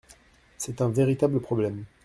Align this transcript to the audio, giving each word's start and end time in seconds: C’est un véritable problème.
C’est 0.57 0.81
un 0.81 0.89
véritable 0.89 1.39
problème. 1.41 1.85